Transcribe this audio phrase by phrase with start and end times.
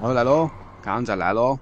[0.00, 0.48] 我来喽，
[0.80, 1.58] 康仔来喽。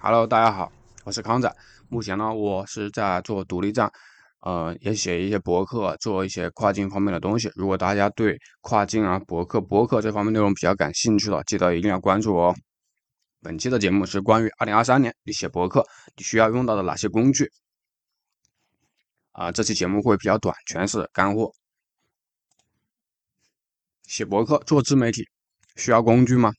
[0.00, 0.70] Hello，大家好，
[1.02, 1.50] 我是康仔。
[1.88, 3.90] 目前呢，我是在做独立站，
[4.40, 7.50] 呃，也写一些博客，做一些跨境方面的东西。
[7.54, 12.56] 如果大家对跨境啊、博客、博客这方面内容比较感兴趣的，记得一定要关注我哦。
[13.40, 15.86] 本期的节目是关于二零二三年你写博客
[16.16, 17.50] 你需要用到的哪些工具。
[19.32, 21.50] 啊，这期节目会比较短，全是干货。
[24.02, 25.26] 写博客、做自媒体
[25.76, 26.52] 需要工具吗？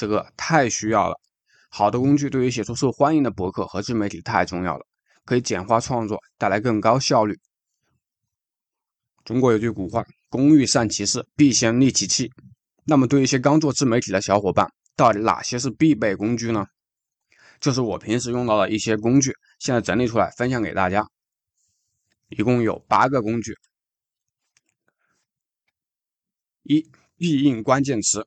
[0.00, 1.20] 这个太需要了，
[1.68, 4.86] 好的工具对于写出受欢迎的博客和自媒体太重要了，
[5.26, 7.38] 可以简化创作，带来更高效率。
[9.26, 12.32] 中国有句古话：“工欲善其事，必先利其器。”
[12.86, 16.64] 那么，对于一些刚做自媒体的小伙伴，到底哪些是必备工具呢？
[17.60, 21.06] 就是我平时用到的一些工具，现在整理出来分享给大家，
[22.30, 23.54] 一共有八个工具。
[26.62, 28.26] 一、必应关键词。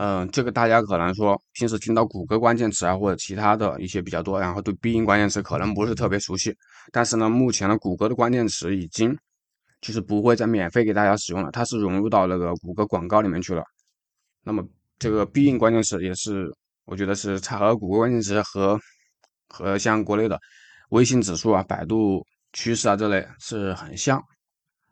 [0.00, 6.56] 嗯，这个大家可能说平时听到谷歌关键词啊，或者其他的一些比较多，然后对必应关键词可能不是特别熟悉。
[6.92, 9.18] 但是呢，目前的谷歌的关键词已经
[9.80, 13.64] 就是不会再免费给大家使用了，它是融入到那个谷歌广告里面去了。
[14.44, 14.64] 那么
[15.00, 16.48] 这个必应关键词也是，
[16.84, 18.78] 我觉得是它和谷歌关键词和
[19.48, 20.38] 和像国内的
[20.90, 24.22] 微信指数啊、百度趋势啊这类是很像，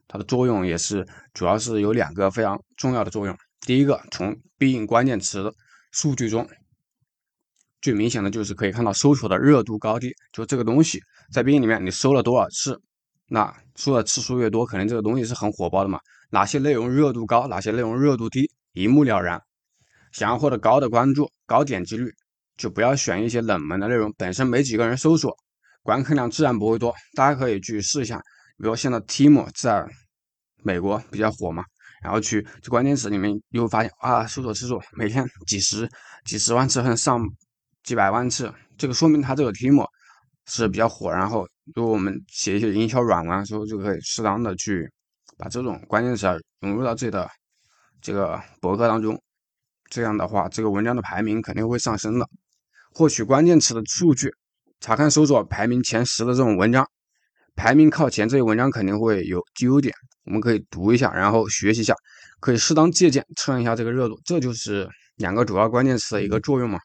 [0.09, 3.37] 它的作用也是主要是有两个非常重要的作用。
[3.67, 5.53] 第一个，从必应关键词
[5.91, 6.49] 数据中，
[7.81, 10.15] 最明显的就是可以看到搜索的热度高低。
[10.33, 11.01] 就这个东西
[11.33, 12.81] 在必应里面，你搜了多少次，
[13.27, 15.99] 那搜的次数越多，可能这个东西是很火爆的嘛。
[16.31, 19.43] 哪些内容热度高，哪些内容热度低，一目了然。
[20.13, 22.15] 想要获得高的关注、高点击率，
[22.57, 25.37] 就不要选一些冷门的内容，本身没几个人搜索，
[25.83, 26.95] 观看量自然不会多。
[27.17, 28.19] 大家可以去试一下，
[28.59, 29.85] 比如现在 Timo 在
[30.63, 31.65] 美国比较火嘛。
[32.03, 35.89] 然后去这关键词里面，又发现啊，搜索次数每天几十、
[36.25, 37.25] 几十万次，甚至上
[37.83, 39.85] 几百万次，这个说明它这个题目
[40.47, 41.11] 是比较火。
[41.11, 44.89] 然后，如果我们写一些营销软文的时候，就可以适当的去
[45.39, 46.27] 把这种关键词
[46.61, 47.29] 融入到自己的
[48.01, 49.21] 这个博客当中。
[49.89, 52.29] 这样的话，这个文章的排名肯定会上升的。
[52.93, 54.33] 获取关键词的数据，
[54.81, 56.85] 查看搜索排名前十的这种文章，
[57.55, 59.95] 排名靠前这些文章肯定会有优点。
[60.27, 61.95] 我们可以读一下，然后学习一下，
[62.41, 64.21] 可以适当借鉴，蹭一下这个热度。
[64.25, 66.79] 这就是两个主要关键词的一个作用嘛。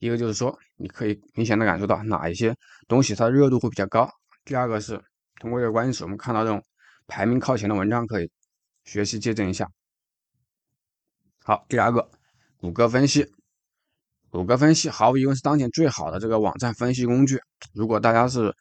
[0.00, 2.54] 一个就是说，你可以明显的感受到哪一些
[2.88, 4.08] 东西它的热度会比较高。
[4.44, 5.00] 第二个是
[5.40, 6.62] 通过这个关键词，我们看到这种
[7.06, 8.30] 排名靠前的文章，可以
[8.84, 9.66] 学习借鉴一下。
[11.42, 12.08] 好，第二个，
[12.58, 13.26] 谷歌分析。
[14.30, 17.40] 谷歌分析毫无疑问是当前最好的这个网站分析工具。
[17.72, 18.54] 如果大家是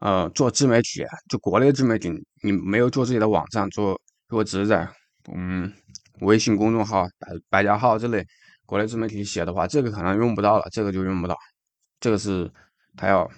[0.00, 2.08] 呃，做自媒体，就国内自媒体，
[2.42, 4.88] 你没有做自己的网站，做如果只在
[5.34, 5.72] 嗯
[6.20, 8.24] 微信公众号、百百家号这类
[8.64, 11.36] 国内自媒体写的话，这个可能用不到了，这个就用不到。
[11.98, 12.48] 这个是
[12.96, 13.28] 他要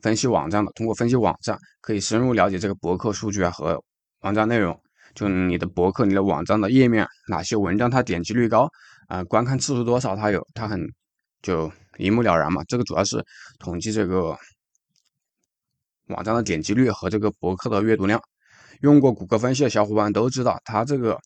[0.00, 3.82] 分析网站的，通过分析网站，可以深入了解这个博客数据啊和
[4.20, 4.80] 网站内容，
[5.12, 8.70] 就你的博客、你的网站的页面哪些文章它点击率高
[9.08, 10.80] 啊，观看次数多少，它有它很
[11.42, 12.62] 就一目了然嘛。
[12.68, 13.24] 这个主要是
[13.58, 14.38] 统计这个。
[16.08, 18.20] 网站的点击率和这个博客的阅读量，
[18.80, 21.18] 用过谷歌分析的小伙伴都知道，它这个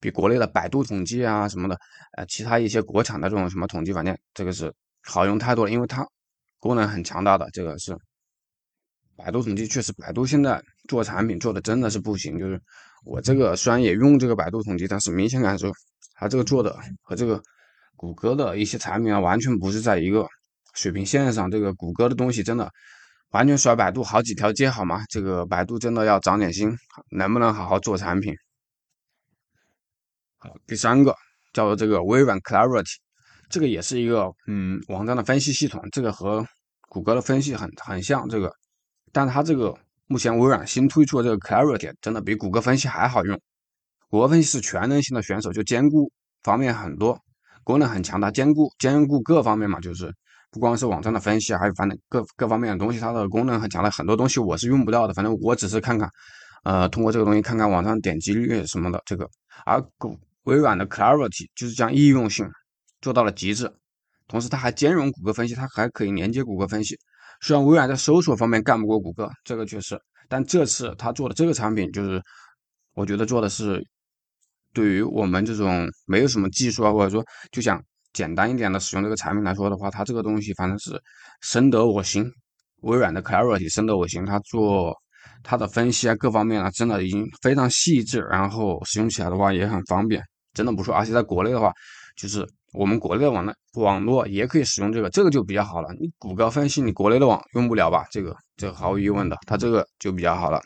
[0.00, 1.76] 比国内的百度统计啊什么的，
[2.16, 4.72] 呃，其他一些国产的这种什么统计软件，这个是
[5.02, 6.06] 好用太多了，因为它
[6.60, 7.48] 功能很强大的。
[7.52, 7.96] 这个是
[9.16, 12.38] 百度统计，确实百度现在做产品做的真的是不行。
[12.38, 12.60] 就是
[13.04, 15.72] 我这个虽然也用这个百度统计，但是明显感受
[16.14, 17.42] 它这个做的和这个
[17.96, 20.28] 谷歌的一些产品啊，完全不是在一个
[20.74, 21.50] 水平线上。
[21.50, 22.70] 这个谷歌的东西真的。
[23.30, 25.04] 完全甩百度好几条街好吗？
[25.10, 26.74] 这个百度真的要长点心，
[27.10, 28.34] 能不能好好做产品？
[30.38, 31.14] 好，第三个
[31.52, 32.94] 叫做这个微软 Clarity，
[33.50, 36.46] 这个也是一个嗯网站的分析系统，这个和
[36.88, 38.50] 谷歌的分析很很像，这个，
[39.12, 43.38] 但它这个目前微软新推出的这个 Clarity 真的比谷歌分析还好用。
[44.08, 46.10] 谷歌分析是全能型的选手，就兼顾
[46.42, 47.20] 方面很多，
[47.62, 50.14] 功能很强大，兼顾兼顾各方面嘛，就是。
[50.50, 55.12] 不光是网站的分析，还有反正各各方面的东西，它的功能很强的，很多东西我是用不到的。
[55.12, 56.08] 反正我只是看看，
[56.64, 59.28] 呃，通过这个东西看看网上点击率什么的这个。
[59.66, 62.48] 而谷微软的 Clarity 就是将易用性
[63.02, 63.70] 做到了极致，
[64.26, 66.96] 同时它还兼容谷歌分析，它还可以连接谷歌分析。
[67.42, 72.22] 虽然微软在搜索方面干不过谷歌，这个确实，但这次他做的这个产品就是，
[72.94, 73.84] 我觉得做的是
[74.72, 77.22] 对于我们这种没有什么技术啊，或者说
[77.52, 77.82] 就想。
[78.12, 81.00] 简单一点的使用这个产品来说的话，它这个东西反正是
[81.40, 82.24] 深得我心。
[82.82, 84.96] 微软的 Clarity 深得我心，它做
[85.42, 90.22] 它的分析啊，各方面啊，真的已经非常细致，然后使用起来的话也很方便，
[90.54, 90.94] 真的不错。
[90.94, 91.72] 而且在国内的话，
[92.16, 95.88] 就是我们国内的网络网络也可以使用这个，这个就比较好了。
[95.98, 98.06] 你谷歌分析，你国内的网用不了吧？
[98.12, 100.60] 这个这毫无疑问的，它这个就比较好了。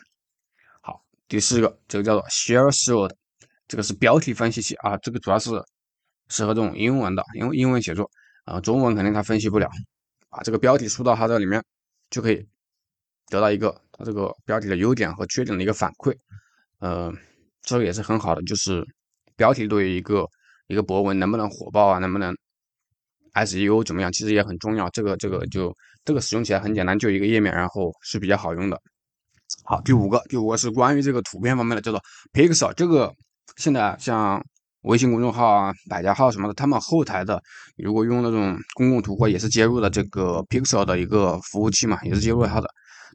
[0.81, 3.11] 好，第四个，这个叫做 Share Shield，
[3.67, 5.49] 这个是标题分析器啊，这个主要是
[6.29, 8.09] 适合这种英文的，因为英文写作
[8.45, 9.69] 啊，中文肯定它分析不了。
[10.29, 11.63] 把这个标题输到它这里面，
[12.09, 12.45] 就可以
[13.29, 16.15] 得到一个它这个标题的优点和缺点的一个反馈。
[16.79, 17.13] 呃，
[17.61, 18.85] 这个也是很好的，就是
[19.35, 20.27] 标题对于一个。
[20.67, 21.99] 一个博文能不能火爆啊？
[21.99, 22.33] 能不能
[23.33, 24.09] SEO 怎么样？
[24.13, 24.89] 其实也很重要。
[24.91, 28.81] 这个这个就这个使用起来很简单，就一个页面，然后是比较好用的。
[29.65, 32.73] 好，第五个，第五个是关于这个图片方面的，叫做 Pixel。
[32.73, 33.13] 这个
[33.57, 34.41] 现在像
[34.83, 37.41] 微信公众号啊、百家号什么的，他们后台的
[37.77, 42.67] 如果用那种公共图或也是接入了这个 Pixel 的一个服务器嘛，也是接入它的，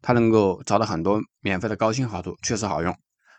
[0.02, 2.94] 它能够找到很多免费的高清好图，确实好用。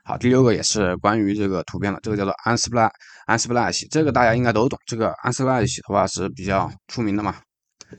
[0.05, 2.91] 好，第六个也是关于这个图片的，这个叫做 Unsplash
[3.27, 4.79] Unsplash，这个大家应该都懂。
[4.85, 7.35] 这个 Unsplash 的话是比较出名的嘛，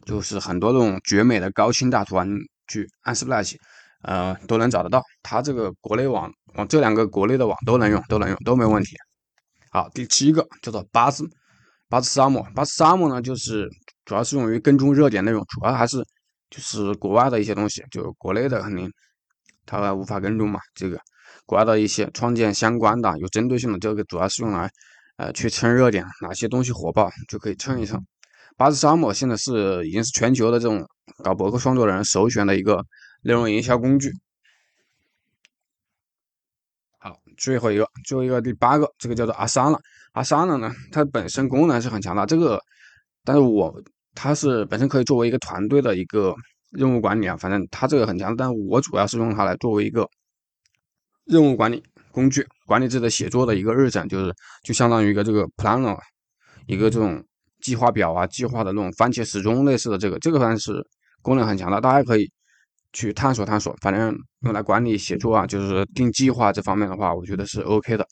[0.07, 2.25] 就是很多这种绝美的高清大图啊，
[2.69, 3.55] 去 Unsplash，
[4.03, 5.03] 呃，都能找得到。
[5.23, 8.97] 它这个国内网，网这两个国内的网都能用，都能用，都没问题。
[9.73, 11.25] 好，第七个叫做 Buzz
[11.89, 13.69] Buzz Summer，Buzz Summer 呢，就是
[14.05, 15.99] 主要是用于跟踪热点内容，主要还是
[16.51, 18.91] 就是国外的一些东西，就国内的肯定
[19.65, 20.99] 它无法跟踪嘛，这个。
[21.47, 24.69] 国外的一些创建相关的有针对性的，这个主要是用来，
[25.17, 28.05] 呃，去蹭热点，哪些东西火爆就可以蹭一蹭。
[28.57, 30.85] 八字沙漠现在是已经是全球的这种
[31.23, 32.85] 搞博客创作人首选的一个
[33.23, 34.13] 内容营销工具。
[37.01, 39.81] 好，最后一个，最后一个第八个，这个叫做阿桑了。
[40.13, 42.61] 阿桑了呢，它本身功能是很强大，这个，
[43.25, 43.75] 但是我
[44.15, 46.35] 它是本身可以作为一个团队的一个
[46.71, 50.09] 任务管理啊，反正它这个很强，但我主要是用它来作为一个。
[51.27, 51.81] 任务管理
[52.11, 55.97] 工具，管理自己的写作的一个日程，就是就相当于一个这个 planner，
[56.67, 57.25] 一个这种
[57.61, 60.85] 计划表啊，计划的那种番茄时钟类似的这个，这个反正是
[61.23, 62.29] 功能很强大，大家可以
[62.93, 63.77] 去探索探索。
[63.81, 68.07] 反正用来管理写作啊，就是定计划这方面的话，我觉得是 OK 的。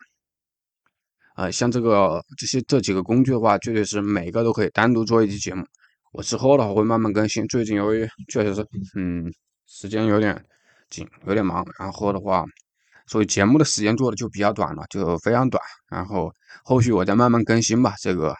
[1.36, 5.64] 呃，像这个这些这几个工具的话，绝对是每个都可以单独做一期节目。
[6.12, 8.66] 我之后的话会慢慢更新，最近由于确实是
[8.96, 9.32] 嗯
[9.66, 10.44] 时间有点
[10.90, 12.44] 紧，有点忙，然后的话。
[13.10, 15.62] 所以节目的时间做的就比较短了，就非常短。
[15.88, 16.30] 然后
[16.62, 17.94] 后续我再慢慢更新吧。
[17.98, 18.36] 这个，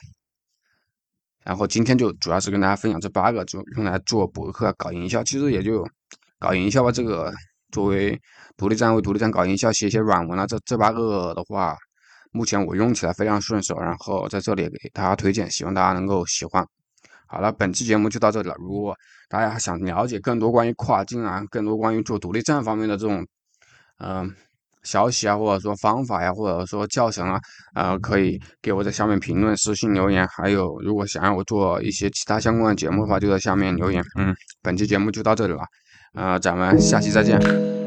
[1.43, 5.25] 然后今天就主要是跟大家分享这八个，就用来做博客搞营销。
[5.25, 5.89] 其实也就
[6.39, 6.91] 搞营销吧。
[6.93, 7.33] 这个
[7.73, 8.21] 作为
[8.57, 11.77] 独立站为独立站搞营销，写一些软文啊，这这八个的话，
[12.33, 13.77] 目前我用起来非常顺手。
[13.79, 16.67] 然后在这里给大家推荐，希望大家能够喜欢。
[17.27, 18.55] 好了，本期节目就到这里了。
[18.59, 18.97] 如果
[19.29, 23.27] 大家想了解更多关于跨境啊，更多关于做独立站方面的这种，
[23.99, 24.35] 嗯。
[24.85, 27.39] 消息啊，或者说方法呀，或者说教程啊，
[27.75, 30.27] 呃，可以给我在下面评论、私信留言。
[30.29, 34.03] 还有，如果想让我做一些其他相关的节目的话，就在下面留言。
[34.17, 35.61] 嗯，本期节目就到这里了，
[36.15, 37.78] 啊，咱们下期再见。